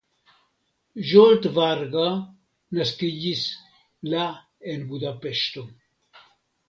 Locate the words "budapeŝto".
4.95-5.67